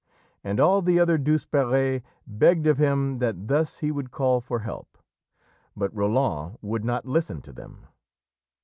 And 0.43 0.59
all 0.59 0.81
the 0.81 0.99
other 0.99 1.19
Douzeperes 1.19 2.01
begged 2.25 2.65
of 2.65 2.79
him 2.79 3.19
that 3.19 3.47
thus 3.47 3.77
he 3.85 3.91
would 3.91 4.09
call 4.09 4.41
for 4.41 4.61
help. 4.61 4.97
But 5.77 5.95
Roland 5.95 6.57
would 6.63 6.83
not 6.83 7.05
listen 7.05 7.39
to 7.43 7.51
them. 7.53 7.85